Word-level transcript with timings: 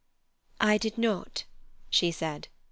"I 0.59 0.79
did 0.79 0.97
not," 0.97 1.43
she 1.91 2.09
said. 2.09 2.47